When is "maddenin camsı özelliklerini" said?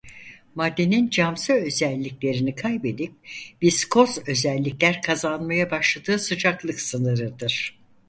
0.55-2.55